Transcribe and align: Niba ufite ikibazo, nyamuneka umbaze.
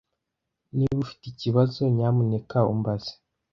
Niba 0.75 0.99
ufite 1.05 1.25
ikibazo, 1.29 1.79
nyamuneka 1.95 2.57
umbaze. 2.73 3.13